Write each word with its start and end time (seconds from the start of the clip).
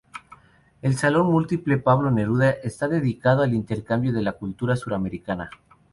El 0.81 0.95
Salón 0.97 1.27
Múltiple 1.27 1.77
Pablo 1.77 2.09
Neruda 2.09 2.49
está 2.49 2.87
dedicado 2.87 3.43
al 3.43 3.53
intercambio 3.53 4.11
de 4.11 4.23
la 4.23 4.31
cultura 4.31 4.75
suramericana. 4.75 5.51